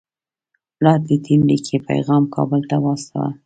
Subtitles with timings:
[0.83, 3.29] لارډ لیټن لیکلی پیغام کابل ته واستاوه.